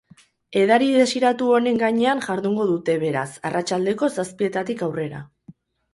[0.61, 5.21] Edari desiratu honen gainean jardungo dute, beraz, arratsaldeko zazpietatik aurrera.